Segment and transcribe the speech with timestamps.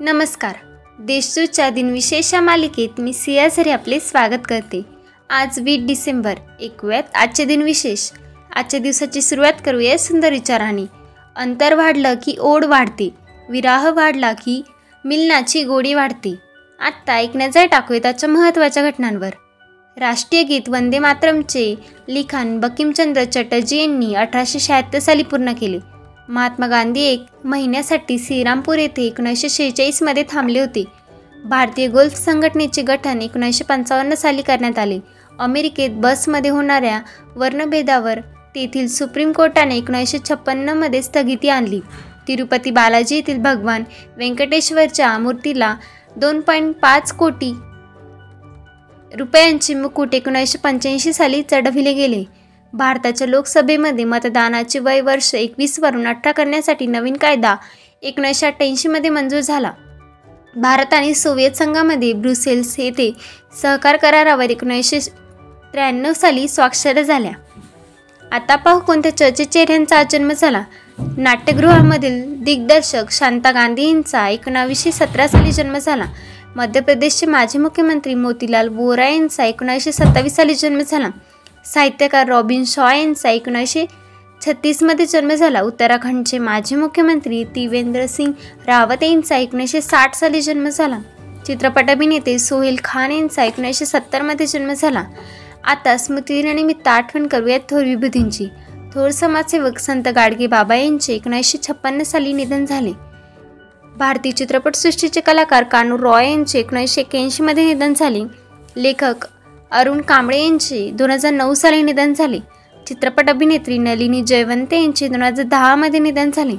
[0.00, 0.54] नमस्कार.
[0.98, 4.82] देशदूतच्या दिनविशेष या मालिकेत मी सिया झरे आपले स्वागत करते.
[5.30, 8.10] आज वीस डिसेंबर एकव्यात आजचे दिनविशेष.
[8.56, 10.82] आजच्या दिवसाची सुरुवात करूया सुंदर विचाराने.
[11.36, 13.14] अंतर वाढलं की ओढ वाढते
[13.50, 14.62] विराह वाढला की
[15.04, 16.34] मिलनाची गोडी वाढते.
[16.80, 19.30] आत्ता एक नजर टाकूया त्याच्या महत्त्वाच्या घटनांवर.
[19.96, 21.74] राष्ट्रीय गीत वंदे मातरमचे
[22.08, 25.93] लिखाण बकिमचंद्र चटर्जी यांनी अठराशे शहात्तर साली पूर्ण केले.
[26.28, 30.84] महात्मा गांधी एक महिन्यासाठी श्रीरामपूर येथे एकोणीसशे शेहेचाळीसमध्ये थांबले होते.
[31.44, 34.98] भारतीय गोल्फ संघटनेचे गठन एकोणीसशे पंचावन्न साली करण्यात आले.
[35.38, 37.00] अमेरिकेत बसमध्ये होणाऱ्या
[37.36, 38.20] वर्णभेदावर
[38.54, 41.80] तेथील सुप्रीम कोर्टाने एकोणीसशे छप्पन्नमध्ये स्थगिती आणली.
[42.28, 43.84] तिरुपती बालाजी येथील भगवान
[44.16, 45.74] व्यंकटेश्वरच्या मूर्तीला
[46.16, 47.52] दोन पॉईंट पाच कोटी
[49.12, 52.24] रुपयांचे मुकुट एकोणीसशे पंच्याऐंशी साली चढविले गेले.
[52.74, 57.54] भारताच्या लोकसभेमध्ये मतदानाचे वय वर्ष एकवीसवरून अठरा करण्यासाठी नवीन कायदा
[58.02, 59.70] एकोणीसशे अठ्ठ्याऐंशीमध्ये मंजूर झाला.
[60.56, 63.10] भारत आणि सोव्हिएत संघामध्ये ब्रुसेल्स येथे
[63.62, 64.98] सहकार करारावर एकोणीसशे
[65.72, 67.32] त्र्याण्णव साली स्वाक्षऱ्या झाल्या.
[68.32, 70.62] आता पाहू कोणत्या चर्चित चेहऱ्यांचा जन्म झाला.
[70.98, 76.04] नाट्यगृहामधील दिग्दर्शक शांता गांधी यांचा एकोणावीसशे सतरा साली जन्म झाला.
[76.56, 81.08] मध्य प्रदेशचे माजी मुख्यमंत्री मोतीलाल बोरा यांचा एकोणावीसशे सत्तावीस साली जन्म झाला.
[81.64, 83.84] साहित्यकार रॉबिन शॉ यांचा एकोणीसशे
[84.46, 85.60] छत्तीसमध्ये जन्म झाला.
[85.60, 88.32] उत्तराखंडचे माजी मुख्यमंत्री त्रिवेंद्र सिंग
[88.66, 90.98] रावत यांचा एकोणीसशे साठ साली जन्म झाला.
[91.46, 95.04] चित्रपट अभिनेते सोहेल खान यांचा एकोणीसशे सत्तरमध्ये जन्म झाला.
[95.64, 98.48] आता स्मृतिदिनानिमित्त आठवण करूयात थोर विभूतींची.
[98.94, 102.92] थोर समाजसेवक संत गाडगे बाबा यांचे एकोणीसशे छप्पन्न साली निधन झाले.
[103.96, 108.22] भारतीय चित्रपटसृष्टीचे कलाकार कानू रॉय यांचे एकोणीसशे एक्क्याऐंशीमध्ये निधन झाले.
[108.76, 109.26] लेखक
[109.74, 112.38] अरुण कांबळे यांचे दोन हजार नऊ साली निधन झाले.
[112.86, 116.56] चित्रपट अभिनेत्री नलिनी जयवंते यांचे दोन हजार दहामध्ये निधन झाले.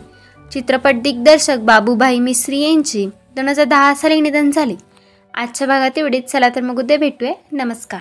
[0.51, 3.05] चित्रपट दिग्दर्शक बाबूभाई मिश्री यांचे
[3.35, 4.75] दोन हजार दहा साली निधन झाले.
[5.33, 6.31] आजच्या भागात एवढेच.
[6.31, 7.33] चला तर मग उद्या भेटूया.
[7.51, 7.99] नमस्कार.